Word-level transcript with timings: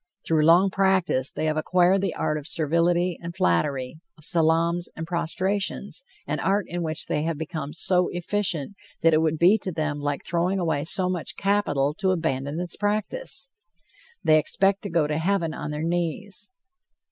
Through 0.25 0.45
long 0.45 0.71
practice, 0.71 1.31
they 1.31 1.45
have 1.45 1.57
acquired 1.57 2.01
the 2.01 2.15
art 2.15 2.39
of 2.39 2.47
servility 2.47 3.19
and 3.21 3.35
flattery, 3.35 3.99
of 4.17 4.25
salaams 4.25 4.89
and 4.95 5.05
prostrations 5.05 6.03
an 6.25 6.39
art 6.39 6.65
in 6.67 6.81
which 6.81 7.05
they 7.05 7.21
have 7.21 7.37
become 7.37 7.71
so 7.71 8.09
efficient 8.11 8.75
that 9.01 9.13
it 9.13 9.21
would 9.21 9.37
be 9.37 9.59
to 9.59 9.71
them 9.71 9.99
like 9.99 10.25
throwing 10.25 10.57
away 10.57 10.85
so 10.85 11.07
much 11.07 11.35
capital 11.35 11.93
to 11.99 12.09
abandon 12.09 12.59
its 12.59 12.75
practice. 12.75 13.49
They 14.23 14.39
expect 14.39 14.81
to 14.81 14.89
go 14.89 15.05
to 15.05 15.19
Heaven 15.19 15.53
on 15.53 15.69
their 15.69 15.83
knees. 15.83 16.49